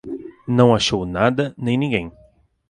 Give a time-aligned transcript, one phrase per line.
[0.47, 2.11] Não achou nada, nem ninguém.